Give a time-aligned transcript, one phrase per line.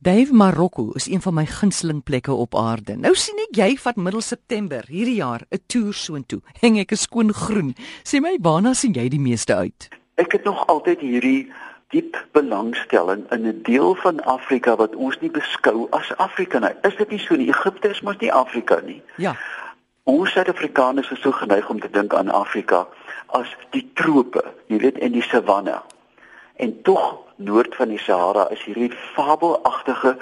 [0.00, 2.94] Dave Marokko is een van my gunsteling plekke op aarde.
[2.96, 6.38] Nou sien ek jy vat middel September hierdie jaar 'n toer soontoe.
[6.60, 7.74] Heng ek 'n skoon groen.
[8.06, 9.88] Sê my, waarna sien jy die meeste uit?
[10.14, 11.52] Ek het nog altyd hierdie
[11.90, 16.74] diep belangstelling in 'n deel van Afrika wat ons nie beskou as Afrika nie.
[16.82, 17.48] Is dit nie so nie?
[17.48, 19.02] Egipte is mos nie Afrika nie.
[19.16, 19.36] Ja.
[20.04, 22.86] Ons Suid-Afrikaners is so geneig om te dink aan Afrika
[23.26, 25.82] as die trope, jy weet, en die savanne.
[26.56, 30.16] En tog noord van die Sahara is hierdie fabelagtige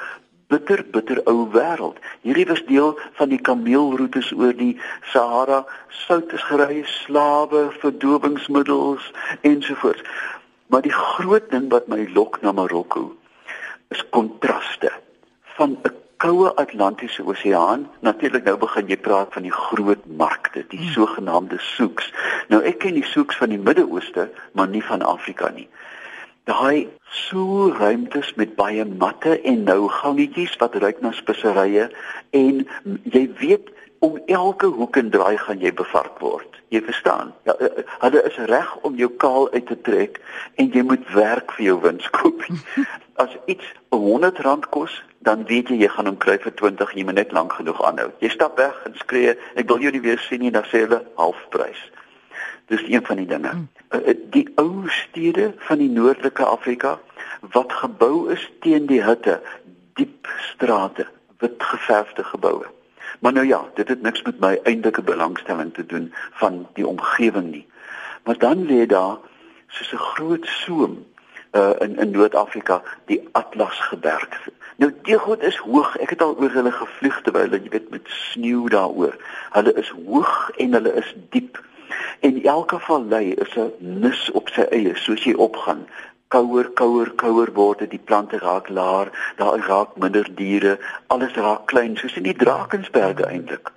[0.53, 1.99] bitter bitter ou wêreld.
[2.23, 4.77] Hierdie was deel van die kameelroetes oor die
[5.13, 5.65] Sahara,
[6.07, 9.11] sout is gery, slawe, verdowingsmiddels
[9.41, 10.05] ensovoorts.
[10.71, 13.11] Maar die groot ding wat my lok na Marokko
[13.95, 14.93] is kontraste
[15.59, 17.89] van 'n koue Atlantiese Oseaan.
[18.01, 20.93] Natuurlik nou begin jy praat van die groot markte, die hmm.
[20.93, 22.13] sogenaamde souks.
[22.49, 25.69] Nou ek ken die souks van die Midde-Ooste, maar nie van Afrika nie
[26.47, 31.89] daai so ruimtes met baie matte en nou gangetjies wat ruik na speserye
[32.31, 32.63] en
[33.03, 33.73] jy weet
[34.05, 36.61] om elke hoek en draai gaan jy bevark word.
[36.69, 37.33] Jy verstaan?
[37.49, 40.21] Ja, eh, eh, hulle is reg om jou kaal uit te trek
[40.55, 42.47] en jy moet werk vir jou winskoop.
[43.23, 47.07] As iets R100 kos, dan weet jy jy gaan hom kry vir 20 en jy
[47.09, 48.11] moet net lank genoeg aanhou.
[48.23, 51.03] Jy stap weg en skree, ek wil jou nie weer sien nie, dan sê hulle
[51.19, 51.81] halfprys.
[52.67, 53.49] Dis een van die dinge.
[53.49, 53.69] Hmm.
[53.89, 56.99] Eh, eh, die ou stede van die noordelike Afrika
[57.41, 59.41] wat gebou is teen die hitte,
[59.95, 61.07] diep strate,
[61.39, 62.67] wit geverfde geboue.
[63.21, 67.51] Maar nou ja, dit het niks met my eintlike belangstelling te doen van die omgewing
[67.51, 67.67] nie.
[68.25, 69.19] Maar dan lê daar
[69.69, 71.07] soos 'n groot soem
[71.53, 74.53] uh, in in Noord-Afrika, die Atlasgebergte.
[74.77, 75.97] Nou die goed is hoog.
[75.97, 79.17] Ek het al oor hulle gevlieg terwyl jy weet met sneeu daaroor.
[79.51, 81.63] Hulle is hoog en hulle is diep.
[82.21, 85.87] En elke vallei is 'n nis op sy eie, soos jy opgaan.
[86.29, 91.67] Kouer, kouer, kouer word dit, die plante raak laer, daar raak minder diere, alles raak
[91.67, 93.73] klein, soos in die Drakensberge eintlik.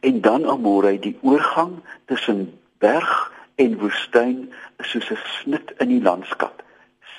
[0.00, 6.02] En dan amore die oorgang tussen berg en woestyn is soos 'n snit in die
[6.02, 6.62] landskap.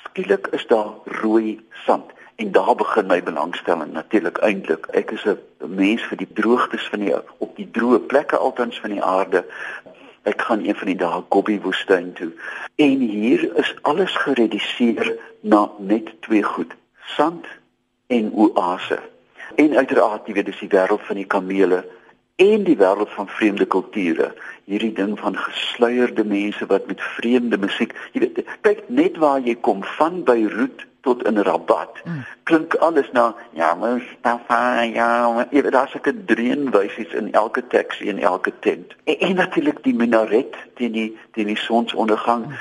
[0.02, 4.86] Skielik is daar rooi sand en daar begin my belangstelling natuurlik eintlik.
[4.86, 8.90] Ek is 'n mens vir die droogtes van die op die droë plekke altens van
[8.90, 9.44] die aarde
[10.28, 12.32] Ek gaan een van die dae Gobi woestyn toe.
[12.76, 16.74] En hier is alles gereduseer na net twee goed:
[17.16, 17.46] sand
[18.06, 18.98] en oase.
[19.56, 21.80] En uiteraard, jy weet, dis die wêreld van die kamele
[22.38, 24.28] en die wêreld van vreemde kulture.
[24.68, 29.56] Hierdie ding van gesluierde mense wat met vreemde musiek, jy weet, kyk net waar jy
[29.64, 32.00] kom van Beirut tot in Rabat.
[32.04, 32.24] Mm.
[32.48, 38.18] Klink alles na ja, Mustafa, ja, jy weet daar's 'n dreenwysies in elke taxi en
[38.18, 38.94] elke tent.
[39.04, 42.46] En, en natuurlik die minaret teen die teen die sonsondergang.
[42.46, 42.54] Mm.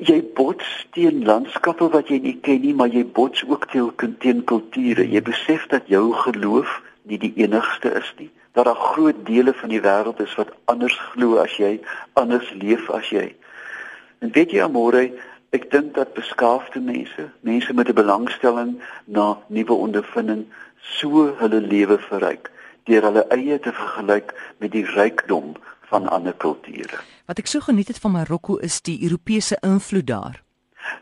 [0.00, 4.44] Jy bots teen landskappe wat jy nie ken nie, maar jy bots ook teen teen
[4.44, 5.06] kulture.
[5.10, 8.30] Jy besef dat jou geloof nie die enigste is nie.
[8.52, 11.80] Dat daar groot dele van die wêreld is wat anders glo as jy,
[12.12, 13.34] anders leef as jy.
[14.18, 15.10] En weet jy, Amore,
[15.54, 21.98] Ek dink dat beskaafde mense, mense met 'n belangstelling na nuwe ondervinding, so hulle lewe
[21.98, 22.50] verryk
[22.84, 25.54] deur hulle eie te vergelyk met die rykdom
[25.88, 26.98] van ander kulture.
[27.26, 30.42] Wat ek so geniet het van Marokko is die Europese invloed daar.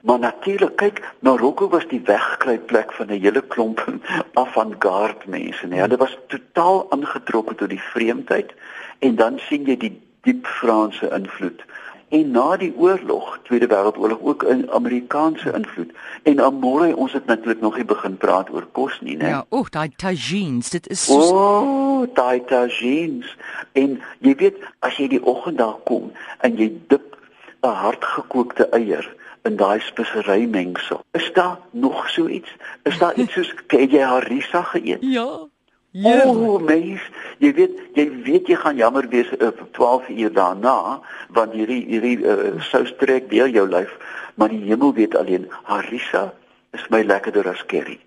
[0.02, 3.80] Maar natuurlik, kyk, Marokko was die wegkruipplek van 'n hele klomp
[4.44, 5.66] avant-garde mense.
[5.66, 8.54] Nee, hulle was totaal aangetrokke tot die vreemdheid
[8.98, 11.64] en dan sien jy die diep Franse invloed
[12.12, 15.90] en na die oorlog, Tweede Wêreldoorlog ook 'n Amerikaanse invloed.
[16.22, 19.28] En amore ons het natuurlik nog nie begin praat oor kos nie, né?
[19.28, 23.36] Ja, o, daai tagines, dit is so O, daai tagines.
[23.72, 27.16] En jy weet, as jy die oggend daar kom en jy dip
[27.62, 31.04] 'n hardgekookte eier in daai spesery mengsel.
[31.10, 32.56] Is daar nog so iets?
[32.82, 34.98] Is daar iets soos het jy harissa geëet?
[35.00, 35.48] Ja.
[35.92, 37.02] Ja, oh, mens,
[37.36, 40.76] jy weet, jy weet jy gaan jammer wees uh, vir 12 uur daarna
[41.36, 43.92] want hierdie hierdie uh, sous trek deur jou lyf,
[44.40, 46.30] maar die hemel weet alleen, harissa
[46.72, 47.98] is my lekkerder as curry.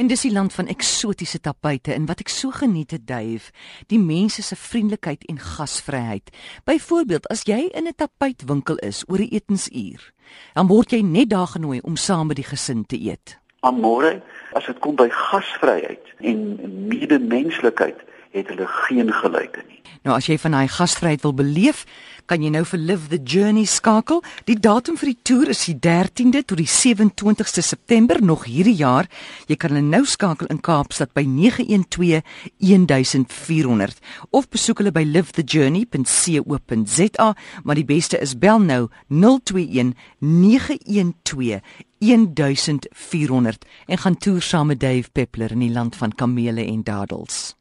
[0.00, 3.52] En dis die land van eksotiese tapuite en wat ek so geniet het, Dave,
[3.92, 6.32] die mense se vriendelikheid en gasvryheid.
[6.64, 10.12] Byvoorbeeld, as jy in 'n tapuitwinkel is oor 'n etensuur,
[10.54, 13.36] dan word jy net daar genooi om saam met die gesin te eet.
[13.66, 14.20] Amore,
[14.54, 16.44] as dit kom by gasvryheid en
[16.88, 17.98] medemenslikheid,
[18.36, 19.80] het hulle geen gelyke nie.
[20.06, 21.82] Nou as jy van daai gasvryheid wil beleef,
[22.30, 24.22] kan jy nou vir Live the Journey skakel.
[24.46, 29.06] Die datum vir die toer is die 13de tot die 27ste September nog hierdie jaar.
[29.50, 32.22] Jy kan hulle nou skakel in Kaapstad by 912
[32.62, 33.98] 1400
[34.30, 37.28] of besoek hulle by livethejourney.co.za,
[37.64, 41.60] maar die beste is bel nou 021 912
[41.98, 47.55] 1400 en gaan toer saam met Dave Peppler in die land van kamele en dadels.